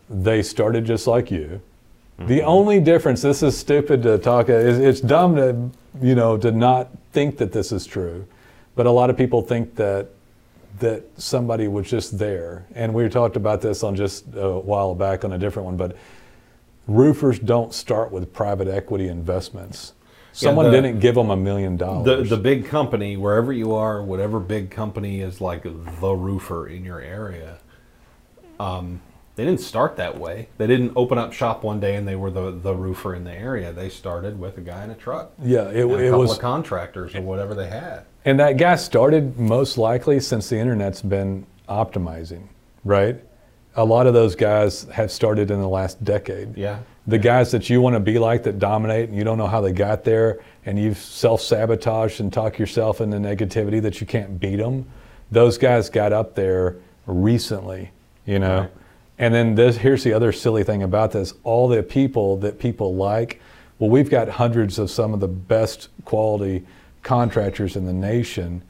They 0.08 0.42
started 0.42 0.84
just 0.84 1.06
like 1.06 1.30
you. 1.30 1.60
The 2.26 2.42
only 2.42 2.80
difference, 2.80 3.22
this 3.22 3.42
is 3.42 3.56
stupid 3.56 4.02
to 4.02 4.18
talk, 4.18 4.50
it's 4.50 5.00
dumb 5.00 5.36
to, 5.36 5.70
you 6.02 6.14
know, 6.14 6.36
to 6.36 6.52
not 6.52 6.90
think 7.12 7.38
that 7.38 7.50
this 7.52 7.72
is 7.72 7.86
true. 7.86 8.26
But 8.80 8.86
a 8.86 8.90
lot 8.90 9.10
of 9.10 9.18
people 9.18 9.42
think 9.42 9.74
that 9.74 10.08
that 10.78 11.04
somebody 11.18 11.68
was 11.68 11.86
just 11.86 12.18
there. 12.18 12.64
And 12.74 12.94
we 12.94 13.06
talked 13.10 13.36
about 13.36 13.60
this 13.60 13.82
on 13.82 13.94
just 13.94 14.24
a 14.34 14.58
while 14.58 14.94
back 14.94 15.22
on 15.22 15.34
a 15.34 15.38
different 15.38 15.66
one, 15.66 15.76
but 15.76 15.98
roofers 16.88 17.38
don't 17.38 17.74
start 17.74 18.10
with 18.10 18.32
private 18.32 18.68
equity 18.68 19.08
investments. 19.08 19.92
Someone 20.32 20.64
the- 20.64 20.70
didn't 20.70 20.98
give 20.98 21.14
them 21.14 21.28
a 21.28 21.36
million 21.36 21.76
The 21.76 21.84
dollars. 21.84 22.30
the 22.30 22.38
big 22.38 22.68
company, 22.68 23.18
wherever 23.18 23.52
you 23.52 23.74
are, 23.74 24.02
whatever 24.02 24.40
big 24.40 24.70
company 24.70 25.20
is 25.20 25.42
like 25.42 25.64
the 25.64 26.14
roofer 26.14 26.66
in 26.66 26.82
your 26.82 27.02
area, 27.02 27.58
um, 28.58 29.02
they 29.36 29.44
didn't 29.44 29.60
start 29.60 29.96
that 29.96 30.18
way. 30.18 30.48
They 30.56 30.66
didn't 30.66 30.92
open 30.96 31.18
up 31.18 31.34
shop 31.34 31.64
one 31.64 31.80
day 31.80 31.96
and 31.96 32.08
they 32.08 32.16
were 32.16 32.30
the, 32.30 32.50
the 32.50 32.74
roofer 32.74 33.14
in 33.14 33.24
the 33.24 33.34
area. 33.34 33.74
They 33.74 33.90
started 33.90 34.40
with 34.40 34.56
a 34.56 34.62
guy 34.62 34.84
in 34.84 34.90
a 34.90 34.94
truck. 34.94 35.32
Yeah, 35.42 35.68
it, 35.68 35.82
and 35.82 35.92
a 35.92 35.98
it 35.98 36.04
couple 36.06 36.20
was 36.20 36.32
of 36.32 36.38
contractors 36.38 37.14
or 37.14 37.20
whatever 37.20 37.54
they 37.54 37.68
had. 37.68 38.04
And 38.24 38.38
that 38.40 38.58
guy 38.58 38.76
started 38.76 39.38
most 39.38 39.78
likely 39.78 40.20
since 40.20 40.48
the 40.48 40.58
internet's 40.58 41.02
been 41.02 41.46
optimizing, 41.68 42.48
right? 42.84 43.22
A 43.76 43.84
lot 43.84 44.06
of 44.06 44.14
those 44.14 44.34
guys 44.34 44.84
have 44.84 45.10
started 45.10 45.50
in 45.50 45.60
the 45.60 45.68
last 45.68 46.04
decade. 46.04 46.56
Yeah. 46.56 46.80
The 47.06 47.18
guys 47.18 47.50
that 47.52 47.70
you 47.70 47.80
want 47.80 47.94
to 47.94 48.00
be 48.00 48.18
like 48.18 48.42
that 48.42 48.58
dominate 48.58 49.08
and 49.08 49.16
you 49.16 49.24
don't 49.24 49.38
know 49.38 49.46
how 49.46 49.60
they 49.60 49.72
got 49.72 50.04
there 50.04 50.40
and 50.66 50.78
you've 50.78 50.98
self 50.98 51.40
sabotaged 51.40 52.20
and 52.20 52.32
talk 52.32 52.58
yourself 52.58 53.00
into 53.00 53.16
negativity 53.16 53.80
that 53.82 54.00
you 54.00 54.06
can't 54.06 54.38
beat 54.38 54.56
them, 54.56 54.86
those 55.30 55.56
guys 55.56 55.88
got 55.88 56.12
up 56.12 56.34
there 56.34 56.76
recently, 57.06 57.90
you 58.26 58.38
know? 58.38 58.60
Right. 58.60 58.70
And 59.18 59.34
then 59.34 59.54
this, 59.54 59.76
here's 59.76 60.02
the 60.02 60.12
other 60.12 60.32
silly 60.32 60.64
thing 60.64 60.82
about 60.82 61.12
this 61.12 61.34
all 61.42 61.68
the 61.68 61.82
people 61.82 62.36
that 62.38 62.58
people 62.58 62.94
like, 62.94 63.40
well, 63.78 63.90
we've 63.90 64.10
got 64.10 64.28
hundreds 64.28 64.78
of 64.78 64.90
some 64.90 65.14
of 65.14 65.20
the 65.20 65.28
best 65.28 65.88
quality 66.04 66.66
contractors 67.02 67.76
in 67.76 67.86
the 67.86 67.92
nation, 67.92 68.62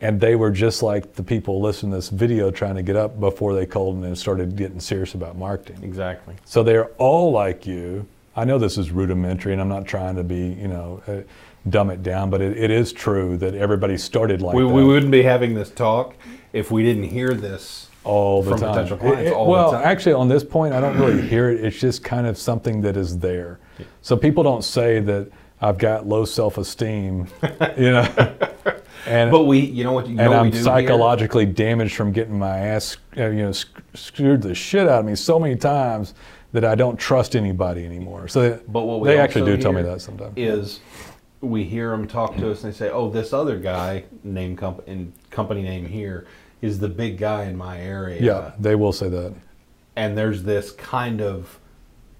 and 0.00 0.20
they 0.20 0.36
were 0.36 0.50
just 0.50 0.82
like 0.82 1.14
the 1.14 1.22
people 1.22 1.60
listening 1.60 1.92
to 1.92 1.98
this 1.98 2.08
video 2.08 2.50
trying 2.50 2.76
to 2.76 2.82
get 2.82 2.96
up 2.96 3.18
before 3.18 3.54
they 3.54 3.66
called 3.66 3.96
and 3.96 4.16
started 4.18 4.56
getting 4.56 4.80
serious 4.80 5.14
about 5.14 5.36
marketing. 5.36 5.82
Exactly. 5.82 6.34
So 6.44 6.62
they're 6.62 6.86
all 6.98 7.32
like 7.32 7.66
you. 7.66 8.06
I 8.36 8.44
know 8.44 8.58
this 8.58 8.78
is 8.78 8.90
rudimentary, 8.92 9.52
and 9.52 9.60
I'm 9.60 9.68
not 9.68 9.86
trying 9.86 10.14
to 10.16 10.22
be, 10.22 10.38
you 10.52 10.68
know, 10.68 11.02
uh, 11.08 11.20
dumb 11.68 11.90
it 11.90 12.02
down, 12.04 12.30
but 12.30 12.40
it, 12.40 12.56
it 12.56 12.70
is 12.70 12.92
true 12.92 13.36
that 13.38 13.54
everybody 13.54 13.98
started 13.98 14.40
like 14.40 14.54
We, 14.54 14.62
that 14.62 14.68
we 14.68 14.84
wouldn't 14.84 15.10
be 15.10 15.22
having 15.22 15.54
this 15.54 15.70
talk 15.70 16.14
if 16.52 16.70
we 16.70 16.84
didn't 16.84 17.02
hear 17.04 17.34
this 17.34 17.88
all 18.04 18.42
the 18.42 18.52
from 18.52 18.60
time. 18.60 18.70
potential 18.70 18.96
clients 18.96 19.22
It- 19.22 19.26
it- 19.32 19.46
well, 19.46 19.72
time. 19.72 19.82
actually, 19.84 20.12
on 20.12 20.28
this 20.28 20.44
point, 20.44 20.72
I 20.72 20.80
don't 20.80 20.96
really 20.98 21.20
hear 21.20 21.50
it. 21.50 21.64
It's 21.64 21.78
just 21.78 22.04
kind 22.04 22.26
of 22.28 22.38
something 22.38 22.80
that 22.82 22.96
is 22.96 23.18
there. 23.18 23.58
So 24.02 24.16
people 24.16 24.44
don't 24.44 24.62
say 24.64 25.00
that 25.00 25.28
I've 25.60 25.78
got 25.78 26.06
low 26.06 26.24
self-esteem, 26.24 27.26
you 27.76 27.90
know, 27.90 28.08
and 29.06 29.30
But 29.30 29.44
we, 29.44 29.58
you 29.60 29.82
know 29.82 29.92
what, 29.92 30.06
you 30.08 30.14
know 30.14 30.22
and 30.24 30.34
I'm 30.34 30.50
do 30.50 30.56
here? 30.56 30.64
psychologically 30.64 31.46
damaged 31.46 31.96
from 31.96 32.12
getting 32.12 32.38
my 32.38 32.58
ass, 32.58 32.96
you 33.16 33.32
know, 33.32 33.52
sc- 33.52 33.80
screwed 33.94 34.42
the 34.42 34.54
shit 34.54 34.86
out 34.88 35.00
of 35.00 35.04
me 35.06 35.16
so 35.16 35.38
many 35.38 35.56
times 35.56 36.14
that 36.52 36.64
I 36.64 36.74
don't 36.76 36.96
trust 36.98 37.34
anybody 37.34 37.84
anymore. 37.84 38.28
So 38.28 38.40
they, 38.50 38.62
But 38.68 38.84
what 38.84 39.00
we 39.00 39.08
they 39.08 39.18
actually 39.18 39.50
do 39.50 39.60
tell 39.60 39.72
me 39.72 39.82
that 39.82 40.00
sometimes. 40.00 40.34
Is 40.36 40.80
we 41.40 41.64
hear 41.64 41.90
them 41.90 42.06
talk 42.06 42.36
to 42.36 42.50
us 42.50 42.62
and 42.64 42.72
they 42.72 42.76
say, 42.76 42.90
"Oh, 42.90 43.10
this 43.10 43.32
other 43.32 43.58
guy, 43.58 44.04
name 44.24 44.56
comp- 44.56 44.86
and 44.88 45.12
company 45.30 45.62
name 45.62 45.86
here, 45.86 46.26
is 46.62 46.78
the 46.78 46.88
big 46.88 47.18
guy 47.18 47.44
in 47.44 47.56
my 47.56 47.80
area." 47.80 48.20
yeah, 48.22 48.52
they 48.58 48.74
will 48.76 48.92
say 48.92 49.08
that. 49.08 49.34
And 49.96 50.16
there's 50.16 50.42
this 50.44 50.70
kind 50.70 51.20
of 51.20 51.58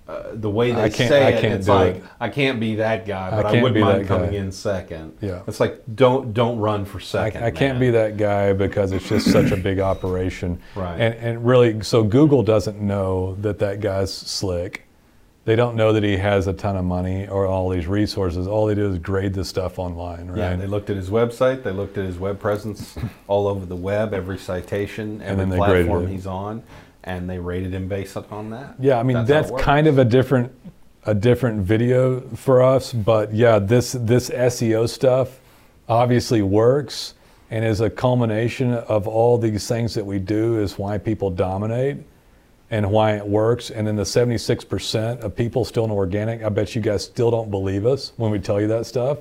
uh, 0.08 0.22
the 0.32 0.48
way 0.48 0.72
they 0.72 0.84
I 0.84 0.88
can't- 0.88 1.08
say 1.10 1.22
I 1.26 1.28
it. 1.30 1.40
can't 1.42 1.54
it's 1.54 1.66
do 1.66 1.72
like 1.72 1.96
it. 1.96 2.04
I 2.18 2.28
can't 2.30 2.58
be 2.58 2.76
that 2.76 3.06
guy, 3.06 3.30
but 3.30 3.44
I, 3.44 3.52
can't 3.52 3.62
wouldn't 3.62 3.74
be 3.74 3.82
mind 3.82 4.06
coming 4.08 4.30
guy. 4.30 4.36
in 4.38 4.50
second. 4.52 5.18
Yeah. 5.20 5.42
It's 5.46 5.60
like 5.60 5.82
don't 5.94 6.32
don't 6.32 6.58
run 6.58 6.84
for 6.86 6.98
I, 6.98 7.02
second. 7.02 7.44
I 7.44 7.50
can't 7.50 7.78
be 7.78 7.90
that 7.90 8.16
guy 8.16 8.54
because 8.54 8.92
it's 8.92 9.06
just 9.08 9.30
such 9.30 9.50
a 9.50 9.56
big 9.56 9.80
operation. 9.80 10.60
Right. 10.74 10.98
And, 10.98 11.14
and 11.14 11.46
really, 11.46 11.82
so 11.82 12.02
Google 12.04 12.42
doesn't 12.42 12.80
know 12.80 13.34
that 13.42 13.58
that 13.58 13.80
guy's 13.80 14.12
slick. 14.12 14.84
They 15.44 15.56
don't 15.56 15.76
know 15.76 15.94
that 15.94 16.02
he 16.02 16.18
has 16.18 16.46
a 16.46 16.52
ton 16.52 16.76
of 16.76 16.84
money 16.84 17.26
or 17.26 17.46
all 17.46 17.70
these 17.70 17.86
resources. 17.86 18.46
All 18.46 18.66
they 18.66 18.74
do 18.74 18.90
is 18.90 18.98
grade 18.98 19.32
the 19.32 19.44
stuff 19.46 19.78
online, 19.78 20.28
right? 20.28 20.36
Yeah, 20.38 20.56
they 20.56 20.66
looked 20.66 20.90
at 20.90 20.96
his 20.96 21.08
website. 21.08 21.62
They 21.62 21.70
looked 21.70 21.96
at 21.96 22.04
his 22.04 22.18
web 22.18 22.38
presence 22.38 22.98
all 23.28 23.46
over 23.46 23.64
the 23.64 23.76
web, 23.76 24.12
every 24.12 24.36
citation, 24.36 25.22
every 25.22 25.46
platform 25.56 26.06
he's 26.06 26.26
on, 26.26 26.62
and 27.08 27.28
they 27.28 27.38
rated 27.38 27.72
him 27.74 27.88
based 27.88 28.16
on 28.16 28.50
that. 28.50 28.74
Yeah, 28.78 28.98
I 28.98 29.02
mean 29.02 29.16
it 29.16 29.26
that's, 29.26 29.50
kind 29.58 29.86
of 29.86 29.98
a 29.98 30.04
different 30.04 30.52
a 31.06 31.14
different 31.14 31.62
video 31.62 32.20
for 32.36 32.62
us, 32.62 32.92
but 32.92 33.32
yeah, 33.34 33.58
this 33.58 33.92
this 33.92 34.30
SEO 34.30 34.88
stuff 34.88 35.40
obviously 35.88 36.42
works 36.42 37.14
and 37.50 37.64
is 37.64 37.80
a 37.80 37.88
culmination 37.88 38.74
of 38.74 39.08
all 39.08 39.38
these 39.38 39.66
things 39.66 39.94
that 39.94 40.04
we 40.04 40.18
do 40.18 40.60
is 40.60 40.78
why 40.78 40.98
people 40.98 41.30
dominate. 41.30 41.96
and 42.70 42.90
why 42.90 43.12
it 43.12 43.26
works. 43.26 43.70
And 43.70 43.86
then 43.86 43.96
the 43.96 44.02
76% 44.02 45.20
of 45.20 45.34
people 45.34 45.64
still 45.64 45.84
in 45.84 45.90
organic, 45.90 46.42
I 46.42 46.50
bet 46.50 46.74
you 46.74 46.82
guys 46.82 47.04
still 47.04 47.30
don't 47.30 47.50
believe 47.50 47.86
us 47.86 48.12
when 48.16 48.30
we 48.30 48.38
tell 48.38 48.60
you 48.60 48.66
that 48.68 48.84
stuff, 48.86 49.18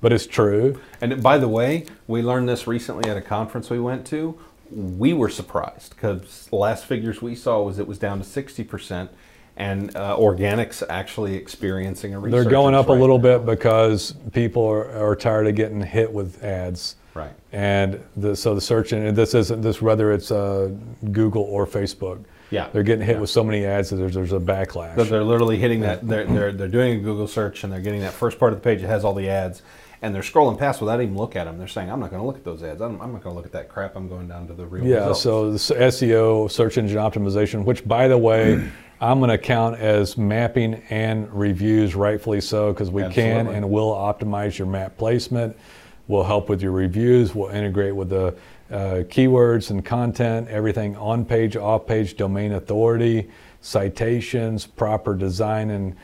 but 0.00 0.12
it's 0.12 0.26
true. 0.26 0.80
And 1.00 1.22
by 1.22 1.38
the 1.38 1.48
way, 1.48 1.84
we 2.06 2.22
learned 2.22 2.48
this 2.48 2.66
recently 2.66 3.10
at 3.10 3.16
a 3.16 3.20
conference 3.20 3.68
we 3.68 3.78
went 3.80 4.06
to. 4.06 4.38
We 4.70 5.12
were 5.12 5.28
surprised 5.28 5.90
because 5.90 6.46
the 6.50 6.56
last 6.56 6.84
figures 6.84 7.22
we 7.22 7.34
saw 7.34 7.62
was 7.62 7.78
it 7.78 7.86
was 7.86 7.98
down 7.98 8.18
to 8.20 8.24
60%, 8.24 9.08
and 9.56 9.96
uh, 9.96 10.16
organics 10.16 10.82
actually 10.88 11.34
experiencing 11.34 12.14
a 12.14 12.20
They're 12.20 12.44
going 12.44 12.74
up 12.74 12.88
a 12.88 12.92
little 12.92 13.18
now. 13.18 13.38
bit 13.38 13.46
because 13.46 14.14
people 14.32 14.64
are, 14.66 14.90
are 14.90 15.16
tired 15.16 15.46
of 15.46 15.54
getting 15.54 15.80
hit 15.80 16.12
with 16.12 16.42
ads. 16.44 16.96
Right. 17.14 17.32
And 17.50 18.00
the, 18.16 18.36
so 18.36 18.54
the 18.54 18.60
search 18.60 18.92
engine, 18.92 19.14
this 19.14 19.34
isn't 19.34 19.60
this 19.62 19.82
whether 19.82 20.12
it's 20.12 20.30
uh, 20.30 20.70
Google 21.10 21.42
or 21.42 21.66
Facebook. 21.66 22.22
Yeah. 22.50 22.68
They're 22.72 22.84
getting 22.84 23.04
hit 23.04 23.16
Yeah. 23.16 23.20
with 23.20 23.30
so 23.30 23.42
many 23.42 23.64
ads 23.64 23.90
that 23.90 23.96
there's, 23.96 24.14
there's 24.14 24.32
a 24.32 24.38
backlash. 24.38 24.94
So 24.96 25.04
they're 25.04 25.24
literally 25.24 25.58
hitting 25.58 25.80
that. 25.80 26.06
They're, 26.06 26.24
they're, 26.26 26.52
they're 26.52 26.68
doing 26.68 27.00
a 27.00 27.02
Google 27.02 27.26
search 27.26 27.64
and 27.64 27.72
they're 27.72 27.80
getting 27.80 28.00
that 28.02 28.12
first 28.12 28.38
part 28.38 28.52
of 28.52 28.58
the 28.60 28.62
page 28.62 28.80
that 28.82 28.86
has 28.88 29.04
all 29.04 29.14
the 29.14 29.28
ads, 29.28 29.62
and 30.02 30.14
they're 30.14 30.22
scrolling 30.22 30.58
past 30.58 30.80
without 30.80 31.00
even 31.00 31.16
look 31.16 31.36
at 31.36 31.44
them. 31.44 31.58
They're 31.58 31.68
saying, 31.68 31.90
"I'm 31.90 32.00
not 32.00 32.10
going 32.10 32.20
to 32.20 32.26
look 32.26 32.36
at 32.36 32.44
those 32.44 32.62
ads. 32.62 32.80
I'm, 32.80 33.00
I'm 33.00 33.12
not 33.12 33.22
going 33.22 33.34
to 33.34 33.36
look 33.36 33.46
at 33.46 33.52
that 33.52 33.68
crap. 33.68 33.96
I'm 33.96 34.08
going 34.08 34.28
down 34.28 34.46
to 34.48 34.54
the 34.54 34.66
real 34.66 34.86
Yeah, 34.86 35.08
results." 35.08 35.62
so 35.62 35.74
SEO, 35.74 36.50
search 36.50 36.78
engine 36.78 36.98
optimization, 36.98 37.64
which 37.64 37.86
by 37.86 38.08
the 38.08 38.18
way, 38.18 38.68
I'm 39.00 39.18
going 39.18 39.30
to 39.30 39.38
count 39.38 39.78
as 39.78 40.18
mapping 40.18 40.74
and 40.90 41.32
reviews, 41.32 41.94
rightfully 41.94 42.40
so, 42.40 42.72
because 42.72 42.90
we 42.90 43.08
can 43.08 43.46
and 43.46 43.70
will 43.70 43.92
optimize 43.92 44.58
your 44.58 44.66
map 44.66 44.96
placement. 44.96 45.56
We'll 46.08 46.24
help 46.24 46.48
with 46.48 46.62
your 46.62 46.72
reviews. 46.72 47.34
We'll 47.34 47.50
integrate 47.50 47.94
with 47.94 48.08
the 48.08 48.34
uh, 48.70 49.04
keywords 49.04 49.70
and 49.70 49.84
content, 49.84 50.48
everything 50.48 50.96
on 50.96 51.24
page, 51.24 51.56
off 51.56 51.86
page, 51.86 52.16
domain 52.16 52.52
authority, 52.52 53.30
citations, 53.60 54.66
proper 54.66 55.14
design, 55.14 55.70
and 55.70 55.96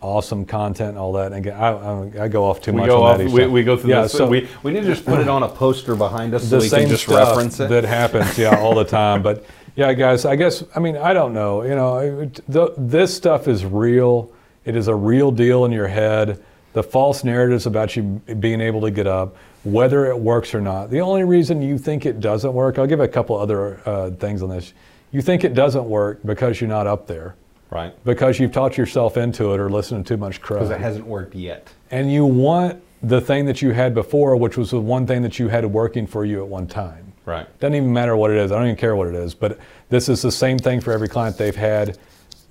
awesome 0.00 0.44
content, 0.44 0.90
and 0.90 0.98
all 0.98 1.12
that. 1.12 1.26
And 1.26 1.36
again, 1.36 1.56
I, 1.56 2.24
I, 2.24 2.28
go 2.28 2.44
off 2.44 2.60
too 2.60 2.72
we 2.72 2.80
much 2.80 2.88
go 2.88 3.02
on 3.02 3.12
off. 3.12 3.18
that. 3.18 3.30
We, 3.30 3.46
we 3.46 3.62
go 3.62 3.76
through 3.76 3.90
yeah, 3.90 4.02
this. 4.02 4.12
So, 4.12 4.26
we, 4.26 4.48
we 4.62 4.72
need 4.72 4.82
to 4.82 4.86
just 4.86 5.04
put 5.04 5.20
it 5.20 5.28
on 5.28 5.42
a 5.42 5.48
poster 5.48 5.94
behind 5.96 6.34
us 6.34 6.48
so 6.50 6.58
we 6.58 6.68
can 6.68 6.88
just 6.88 7.08
reference 7.08 7.60
it. 7.60 7.68
that 7.68 7.84
happens, 7.84 8.38
yeah, 8.38 8.58
all 8.58 8.74
the 8.74 8.84
time. 8.84 9.22
But 9.22 9.44
yeah, 9.74 9.92
guys, 9.92 10.24
I 10.24 10.36
guess 10.36 10.64
I 10.74 10.80
mean 10.80 10.96
I 10.96 11.12
don't 11.12 11.32
know. 11.32 11.62
You 11.62 11.74
know, 11.74 11.98
it- 11.98 12.40
the, 12.48 12.74
this 12.76 13.14
stuff 13.14 13.48
is 13.48 13.64
real. 13.64 14.32
It 14.64 14.74
is 14.74 14.88
a 14.88 14.94
real 14.94 15.30
deal 15.30 15.64
in 15.64 15.72
your 15.72 15.88
head. 15.88 16.42
The 16.72 16.82
false 16.82 17.24
narratives 17.24 17.66
about 17.66 17.96
you 17.96 18.02
being 18.38 18.60
able 18.60 18.82
to 18.82 18.90
get 18.90 19.06
up, 19.06 19.36
whether 19.64 20.06
it 20.06 20.18
works 20.18 20.54
or 20.54 20.60
not. 20.60 20.90
The 20.90 21.00
only 21.00 21.24
reason 21.24 21.62
you 21.62 21.78
think 21.78 22.04
it 22.04 22.20
doesn't 22.20 22.52
work, 22.52 22.78
I'll 22.78 22.86
give 22.86 23.00
a 23.00 23.08
couple 23.08 23.36
other 23.36 23.80
uh, 23.86 24.10
things 24.10 24.42
on 24.42 24.50
this. 24.50 24.74
You 25.10 25.22
think 25.22 25.44
it 25.44 25.54
doesn't 25.54 25.88
work 25.88 26.20
because 26.24 26.60
you're 26.60 26.68
not 26.68 26.86
up 26.86 27.06
there, 27.06 27.34
right. 27.76 28.04
because 28.04 28.38
you've 28.40 28.52
taught 28.52 28.76
yourself 28.76 29.16
into 29.16 29.52
it 29.54 29.60
or 29.60 29.70
listened 29.70 30.06
to 30.06 30.14
too 30.14 30.18
much 30.18 30.40
crap 30.40 30.60
Because 30.60 30.70
it 30.70 30.80
hasn't 30.80 31.06
worked 31.06 31.34
yet. 31.34 31.68
and 31.90 32.10
you 32.12 32.24
want 32.24 32.82
the 33.02 33.20
thing 33.20 33.44
that 33.46 33.60
you 33.62 33.70
had 33.72 33.94
before, 33.94 34.34
which 34.36 34.56
was 34.56 34.70
the 34.70 34.80
one 34.80 35.06
thing 35.06 35.22
that 35.22 35.38
you 35.38 35.48
had 35.48 35.64
working 35.66 36.06
for 36.06 36.24
you 36.24 36.42
at 36.42 36.48
one 36.48 36.66
time. 36.66 37.12
Right. 37.26 37.46
Doesn't 37.60 37.74
even 37.74 37.92
matter 37.92 38.16
what 38.16 38.30
it 38.30 38.38
is. 38.38 38.50
I 38.50 38.56
don't 38.56 38.66
even 38.66 38.76
care 38.76 38.96
what 38.96 39.06
it 39.08 39.14
is. 39.14 39.34
But 39.34 39.58
this 39.90 40.08
is 40.08 40.22
the 40.22 40.32
same 40.32 40.58
thing 40.58 40.80
for 40.80 40.92
every 40.92 41.08
client. 41.08 41.36
They've 41.36 41.54
had 41.54 41.98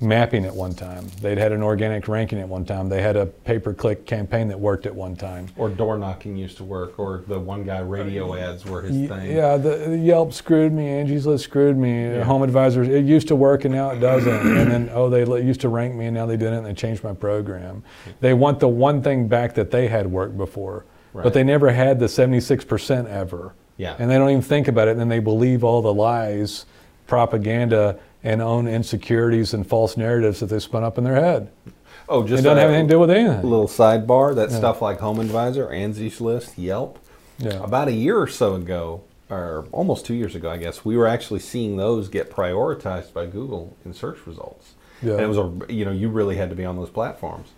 mapping 0.01 0.43
at 0.45 0.53
one 0.53 0.73
time. 0.73 1.07
They'd 1.21 1.37
had 1.37 1.51
an 1.53 1.63
organic 1.63 2.07
ranking 2.07 2.39
at 2.39 2.47
one 2.49 2.65
time. 2.65 2.89
They 2.89 3.01
had 3.01 3.15
a 3.15 3.25
pay-per-click 3.25 4.05
campaign 4.05 4.49
that 4.49 4.59
worked 4.59 4.85
at 4.85 4.93
one 4.93 5.15
time. 5.15 5.47
Or 5.55 5.69
door 5.69 5.97
knocking 5.97 6.35
used 6.35 6.57
to 6.57 6.65
work, 6.65 6.99
or 6.99 7.23
the 7.27 7.39
one 7.39 7.63
guy 7.63 7.79
radio 7.79 8.33
uh, 8.33 8.37
ads 8.37 8.65
were 8.65 8.81
his 8.81 8.91
Y- 8.95 9.07
thing. 9.07 9.35
Yeah, 9.35 9.55
the, 9.55 9.77
the 9.89 9.97
Yelp 9.97 10.33
screwed 10.33 10.73
me. 10.73 10.87
Angie's 10.89 11.25
List 11.25 11.45
screwed 11.45 11.77
me. 11.77 11.89
HomeAdvisors, 12.23 12.89
it 12.89 13.05
used 13.05 13.29
to 13.29 13.35
work 13.37 13.63
and 13.63 13.73
now 13.73 13.91
it 13.91 13.99
doesn't. 13.99 14.33
and 14.57 14.69
then, 14.69 14.89
oh, 14.93 15.09
they 15.09 15.23
used 15.41 15.61
to 15.61 15.69
rank 15.69 15.95
me 15.95 16.07
and 16.07 16.13
now 16.15 16.25
they 16.25 16.37
didn't 16.37 16.55
and 16.55 16.65
they 16.65 16.73
changed 16.73 17.03
my 17.03 17.13
program. 17.13 17.81
They 18.19 18.33
want 18.33 18.59
the 18.59 18.67
one 18.67 19.01
thing 19.01 19.27
back 19.29 19.53
that 19.55 19.71
they 19.71 19.87
had 19.87 20.07
worked 20.11 20.37
before, 20.37 20.83
Right. 21.13 21.23
but 21.23 21.33
they 21.33 21.43
never 21.43 21.69
had 21.71 21.99
the 22.01 22.07
76% 22.07 23.07
ever. 23.07 23.53
Yeah. 23.77 23.95
And 23.97 24.11
they 24.11 24.15
don't 24.17 24.29
even 24.29 24.41
think 24.41 24.67
about 24.67 24.89
it 24.89 24.91
and 24.91 24.99
then 24.99 25.09
they 25.09 25.19
believe 25.19 25.63
all 25.63 25.81
the 25.81 25.93
lies, 25.93 26.65
propaganda, 27.07 27.97
and 28.25 28.41
own 28.41 28.67
insecurities 28.67 29.53
and 29.53 29.65
false 29.65 29.95
narratives 29.95 30.39
that 30.39 30.47
they 30.47 30.59
spun 30.59 30.83
up 30.83 30.97
in 30.97 31.03
their 31.03 31.15
head. 31.15 31.51
Oh, 32.09 32.23
It 32.23 32.27
just 32.27 32.43
doesn't 32.43 32.57
a 32.57 32.61
have 32.61 32.71
anything 32.71 32.87
to 32.87 32.93
do 32.95 32.99
with 32.99 33.11
anything. 33.11 33.39
A 33.39 33.43
little 33.43 33.67
sidebar. 33.67 34.35
That 34.35 34.51
stuff 34.51 34.81
like 34.81 34.99
HomeAdvisor, 34.99 35.71
Angie's 35.71 36.19
List, 36.19 36.57
Yelp. 36.57 36.99
Yeah. 37.37 37.63
About 37.63 37.87
a 37.87 37.91
year 37.93 38.17
or 38.17 38.27
so 38.27 38.55
ago, 38.55 39.03
or 39.29 39.67
almost 39.71 40.05
two 40.05 40.13
years 40.13 40.35
ago, 40.35 40.49
I 40.49 40.57
guess, 40.57 40.83
we 40.83 40.97
were 40.97 41.07
actually 41.07 41.39
seeing 41.39 41.77
those 41.77 42.07
get 42.09 42.31
prioritized 42.31 43.13
by 43.13 43.25
Google 43.25 43.75
in 43.85 43.93
search 43.93 44.25
results. 44.25 44.73
Yeah. 45.01 45.13
And 45.13 45.21
it 45.21 45.27
was 45.27 45.37
a, 45.37 45.73
you 45.73 45.85
know, 45.85 45.91
you 45.91 46.09
really 46.09 46.35
had 46.35 46.49
to 46.49 46.55
be 46.55 46.65
on 46.65 46.75
those 46.75 46.89
platforms. 46.89 47.49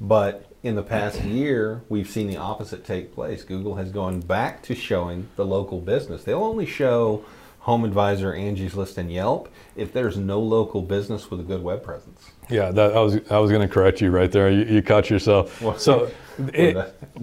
But 0.00 0.50
in 0.62 0.74
the 0.76 0.82
past 0.82 1.22
year, 1.22 1.82
we've 1.88 2.08
seen 2.08 2.26
the 2.26 2.36
opposite 2.36 2.84
take 2.84 3.14
place. 3.14 3.42
Google 3.42 3.76
has 3.76 3.90
gone 3.90 4.20
back 4.20 4.62
to 4.64 4.74
showing 4.74 5.28
the 5.36 5.44
local 5.44 5.80
business. 5.80 6.24
They'll 6.24 6.42
only 6.42 6.66
show 6.66 7.24
HomeAdvisor, 7.70 8.38
Angie's 8.38 8.74
List, 8.74 8.98
and 8.98 9.12
Yelp 9.12 9.48
if 9.76 9.92
there's 9.92 10.16
no 10.16 10.40
local 10.40 10.82
business 10.82 11.30
with 11.30 11.40
a 11.40 11.42
good 11.42 11.62
web 11.62 11.82
presence. 11.82 12.30
Yeah, 12.48 12.70
that, 12.72 12.96
I 12.96 13.00
was 13.00 13.20
I 13.30 13.38
was 13.38 13.50
going 13.50 13.66
to 13.66 13.72
correct 13.72 14.00
you 14.00 14.10
right 14.10 14.30
there. 14.30 14.50
You, 14.50 14.64
you 14.64 14.82
caught 14.82 15.08
yourself. 15.10 15.62
So, 15.78 16.10
it, 16.52 16.76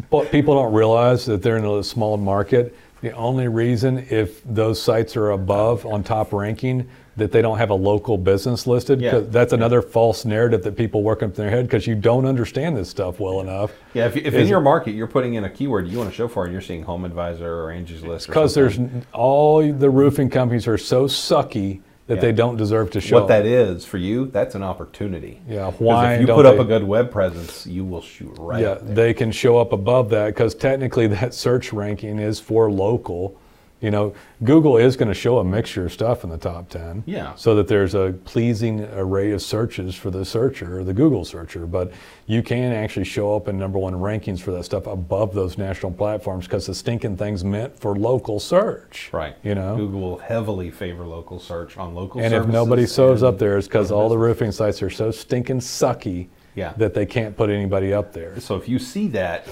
but 0.09 0.31
people 0.31 0.55
don't 0.55 0.73
realize 0.73 1.25
that 1.25 1.41
they're 1.41 1.57
in 1.57 1.65
a 1.65 1.83
small 1.83 2.17
market. 2.17 2.75
The 3.01 3.11
only 3.11 3.47
reason 3.47 4.05
if 4.09 4.43
those 4.43 4.81
sites 4.81 5.15
are 5.15 5.31
above 5.31 5.85
on 5.85 6.03
top 6.03 6.33
ranking 6.33 6.89
that 7.17 7.31
they 7.31 7.41
don't 7.41 7.57
have 7.57 7.71
a 7.71 7.75
local 7.75 8.17
business 8.17 8.67
listed, 8.67 9.01
Yeah. 9.01 9.19
that's 9.19 9.51
another 9.51 9.81
false 9.81 10.23
narrative 10.23 10.63
that 10.63 10.75
people 10.77 11.01
work 11.03 11.23
up 11.23 11.29
in 11.29 11.35
their 11.35 11.49
head 11.49 11.65
because 11.65 11.87
you 11.87 11.95
don't 11.95 12.25
understand 12.25 12.77
this 12.77 12.89
stuff 12.89 13.19
well 13.19 13.41
enough. 13.41 13.71
Yeah, 13.93 14.05
if, 14.05 14.15
if 14.15 14.33
in 14.35 14.47
your 14.47 14.61
market 14.61 14.91
you're 14.93 15.07
putting 15.07 15.33
in 15.33 15.43
a 15.43 15.49
keyword 15.49 15.87
you 15.87 15.97
want 15.97 16.09
to 16.11 16.15
show 16.15 16.27
for 16.27 16.43
and 16.45 16.53
you're 16.53 16.61
seeing 16.61 16.85
HomeAdvisor 16.85 17.41
or 17.41 17.71
Angie's 17.71 18.03
List, 18.03 18.27
Because 18.27 18.53
there's 18.53 18.79
all 19.13 19.61
the 19.73 19.89
roofing 19.89 20.29
companies 20.29 20.67
are 20.67 20.77
so 20.77 21.05
sucky 21.07 21.81
that 22.05 22.15
Yeah. 22.15 22.21
they 22.21 22.31
don't 22.31 22.55
deserve 22.55 22.91
to 22.91 23.01
show. 23.01 23.19
what 23.19 23.27
that 23.29 23.45
is 23.45 23.83
for 23.83 23.97
you, 23.97 24.27
that's 24.27 24.53
an 24.55 24.63
opportunity. 24.63 25.41
Yeah, 25.49 25.71
why 25.71 26.13
if 26.13 26.21
you 26.21 26.27
put 26.27 26.45
up 26.45 26.55
they- 26.55 26.61
a 26.61 26.65
good 26.65 26.83
web 26.83 27.09
presence, 27.11 27.65
you 27.65 27.83
will 27.83 28.01
shoot 28.01 28.33
right. 28.37 28.61
yeah, 28.61 28.77
they 28.81 29.13
can 29.13 29.31
show 29.31 29.57
up 29.57 29.73
above 29.73 30.09
that 30.11 30.27
because 30.27 30.53
technically 30.53 31.07
that 31.07 31.33
search 31.33 31.73
ranking 31.73 32.19
is 32.19 32.39
for 32.39 32.71
local. 32.71 33.35
You 33.79 33.91
know, 33.91 34.15
Google 34.43 34.77
is 34.77 34.95
going 34.95 35.09
to 35.09 35.13
show 35.13 35.37
a 35.37 35.43
mixture 35.43 35.85
of 35.85 35.93
stuff 35.93 36.23
in 36.23 36.31
the 36.31 36.37
top 36.37 36.67
10. 36.69 37.03
Yeah. 37.05 37.35
So 37.35 37.53
that 37.55 37.67
there's 37.67 37.93
a 37.93 38.15
pleasing 38.25 38.83
array 38.85 39.31
of 39.31 39.41
searches 39.41 39.93
for 39.93 40.09
the 40.09 40.25
searcher, 40.25 40.83
the 40.83 40.93
Google 40.95 41.23
searcher. 41.25 41.67
But 41.67 41.91
you 42.25 42.41
can 42.41 42.71
actually 42.73 43.05
show 43.05 43.35
up 43.35 43.47
in 43.47 43.59
number 43.59 43.77
one 43.77 43.93
rankings 43.93 44.39
for 44.39 44.51
that 44.53 44.63
stuff 44.63 44.87
above 44.87 45.35
those 45.35 45.59
national 45.59 45.91
platforms 45.91 46.45
because 46.45 46.65
the 46.65 46.73
stinking 46.73 47.17
thing's 47.17 47.43
meant 47.43 47.79
for 47.79 47.95
local 47.95 48.39
search. 48.39 49.09
right. 49.13 49.35
You 49.43 49.53
know? 49.53 49.75
Google 49.75 49.99
will 50.01 50.17
heavily 50.17 50.71
favor 50.71 51.05
local 51.05 51.39
search 51.39 51.77
on 51.77 51.93
local. 51.93 52.19
And 52.19 52.33
if 52.33 52.47
nobody 52.47 52.87
shows 52.87 53.21
up 53.21 53.37
there, 53.37 53.59
it's 53.59 53.67
because 53.67 53.91
all 53.91 54.09
the 54.09 54.17
roofing 54.17 54.51
sites 54.51 54.81
are 54.81 54.89
so 54.89 55.11
stinking 55.11 55.59
sucky 55.59 56.29
Yeah. 56.55 56.73
that 56.77 56.95
they 56.95 57.05
can't 57.05 57.37
put 57.37 57.51
anybody 57.51 57.93
up 57.93 58.11
there. 58.13 58.39
So 58.39 58.55
if 58.55 58.67
you 58.67 58.79
see 58.79 59.07
that, 59.09 59.45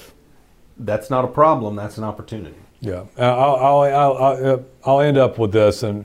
that's 0.78 1.10
not 1.10 1.24
a 1.24 1.28
problem. 1.28 1.76
That's 1.76 1.96
an 1.96 2.02
opportunity. 2.04 2.56
Yeah, 2.86 3.04
Uh, 3.18 3.22
I'll, 3.22 3.56
I'll, 3.56 3.82
I'll, 3.82 4.16
I'll, 4.16 4.64
I'll 4.84 5.00
end 5.00 5.18
up 5.18 5.38
with 5.38 5.52
this. 5.52 5.82
And 5.82 6.04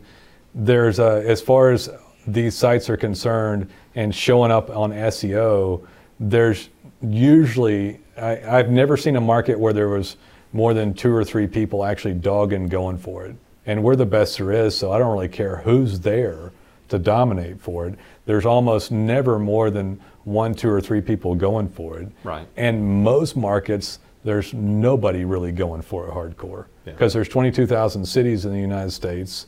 there's, 0.56 1.00
uh, 1.00 1.24
as 1.26 1.42
far 1.42 1.72
as 1.72 1.90
these 2.26 2.56
sites 2.56 2.90
are 2.90 2.98
concerned 2.98 3.70
and 3.96 4.14
showing 4.14 4.52
up 4.52 4.70
on 4.70 4.92
SEO, 4.92 5.86
there's 6.20 6.70
usually, 7.02 8.00
I, 8.18 8.60
I've 8.60 8.70
never 8.70 8.98
seen 8.98 9.16
a 9.16 9.22
market 9.22 9.60
where 9.60 9.74
there 9.74 9.90
was 9.90 10.18
more 10.54 10.74
than 10.74 10.94
two 10.94 11.14
or 11.16 11.24
three 11.24 11.48
people 11.48 11.84
actually 11.86 12.14
dogging 12.16 12.68
going 12.68 12.98
for 12.98 13.26
it. 13.26 13.36
And 13.66 13.84
we're 13.84 13.96
the 13.96 14.06
best 14.06 14.38
there 14.38 14.52
is, 14.52 14.76
so 14.76 14.92
I 14.92 14.98
don't 14.98 15.14
really 15.14 15.30
care 15.30 15.58
who's 15.58 16.00
there 16.00 16.52
to 16.90 17.00
dominate 17.00 17.62
for 17.62 17.88
it. 17.88 17.96
There's 18.26 18.46
almost 18.46 18.92
never 18.92 19.40
more 19.40 19.70
than 19.70 20.02
one, 20.24 20.54
two, 20.54 20.70
or 20.70 20.82
three 20.82 21.02
people 21.02 21.36
going 21.36 21.70
for 21.70 22.00
it. 22.00 22.08
Right. 22.24 22.48
And 22.58 23.04
most 23.04 23.36
markets, 23.36 24.00
there's 24.24 24.54
nobody 24.54 25.26
really 25.26 25.52
going 25.52 25.82
for 25.82 26.08
it 26.08 26.12
hardcore 26.14 26.66
Yeah. 26.86 26.94
because 26.94 27.14
there's 27.14 27.28
22,000 27.30 28.06
cities 28.06 28.46
in 28.46 28.52
the 28.52 28.60
United 28.60 28.92
States, 28.92 29.48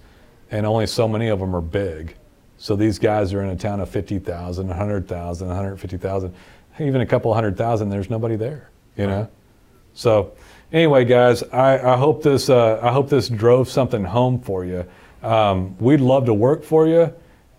and 0.51 0.65
only 0.65 0.87
so 0.87 1.07
many 1.07 1.27
of 1.27 1.39
them 1.39 1.55
are 1.55 1.61
big. 1.61 2.15
So 2.57 2.75
these 2.75 2.97
guys 2.99 3.33
are 3.33 3.41
in 3.43 3.49
a 3.49 3.55
town 3.55 3.79
of 3.81 3.89
50,000, 3.89 4.67
100,000, 4.67 5.47
150,000, 5.47 6.33
even 6.79 7.01
a 7.01 7.05
couple 7.05 7.33
hundred 7.33 7.57
thousand. 7.57 7.89
There's 7.89 8.09
nobody 8.09 8.35
there, 8.35 8.69
you 8.97 9.05
know. 9.05 9.27
So 9.93 10.31
anyway, 10.71 11.05
guys, 11.05 11.43
I, 11.43 11.93
I 11.93 11.97
hope 11.97 12.23
this 12.23 12.49
uh, 12.49 12.79
I 12.81 12.91
hope 12.91 13.09
this 13.09 13.29
drove 13.29 13.69
something 13.69 14.03
home 14.03 14.39
for 14.39 14.65
you. 14.65 14.85
Um, 15.21 15.77
we'd 15.77 16.01
love 16.01 16.25
to 16.25 16.33
work 16.33 16.63
for 16.63 16.87
you, 16.87 17.13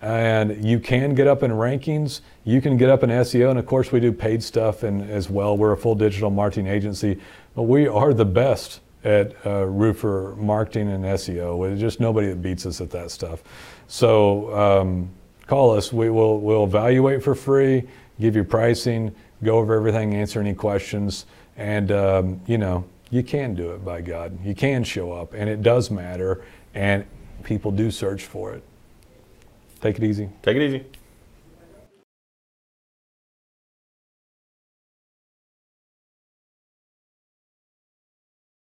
and 0.04 0.64
you 0.64 0.78
can 0.78 1.14
get 1.14 1.26
up 1.26 1.42
in 1.42 1.50
rankings. 1.50 2.20
You 2.44 2.60
can 2.60 2.76
get 2.76 2.90
up 2.90 3.02
in 3.02 3.10
SEO, 3.10 3.50
and 3.50 3.58
of 3.58 3.66
course, 3.66 3.90
we 3.90 4.00
do 4.00 4.12
paid 4.12 4.42
stuff 4.42 4.82
and 4.82 5.10
as 5.10 5.30
well. 5.30 5.56
We're 5.56 5.72
a 5.72 5.76
full 5.76 5.94
digital 5.94 6.30
marketing 6.30 6.66
agency, 6.66 7.18
but 7.54 7.62
we 7.62 7.88
are 7.88 8.12
the 8.12 8.24
best 8.24 8.80
at 9.02 9.34
uh, 9.46 9.64
roofer 9.64 10.34
marketing 10.36 10.90
and 10.90 11.04
SEO. 11.04 11.66
There's 11.66 11.80
just 11.80 12.00
nobody 12.00 12.28
that 12.28 12.42
beats 12.42 12.66
us 12.66 12.80
at 12.80 12.90
that 12.90 13.10
stuff. 13.10 13.42
So. 13.88 14.54
Um, 14.54 15.10
call 15.46 15.76
us. 15.76 15.92
We 15.92 16.10
will 16.10 16.40
we'll 16.40 16.64
evaluate 16.64 17.22
for 17.22 17.34
free, 17.34 17.86
give 18.20 18.36
you 18.36 18.44
pricing, 18.44 19.14
go 19.42 19.58
over 19.58 19.74
everything, 19.74 20.14
answer 20.14 20.40
any 20.40 20.54
questions, 20.54 21.26
and 21.56 21.92
um, 21.92 22.40
you 22.46 22.58
know 22.58 22.84
you 23.10 23.22
can 23.22 23.54
do 23.54 23.72
it 23.72 23.84
by 23.84 24.00
God. 24.00 24.38
You 24.44 24.54
can 24.54 24.84
show 24.84 25.12
up, 25.12 25.34
and 25.34 25.48
it 25.48 25.62
does 25.62 25.90
matter, 25.90 26.44
and 26.74 27.04
people 27.44 27.70
do 27.70 27.90
search 27.90 28.24
for 28.24 28.52
it. 28.52 28.62
Take 29.84 29.98
it 29.98 30.04
easy. 30.04 30.30
Take 30.40 30.56
it 30.56 30.62
easy. 30.62 30.86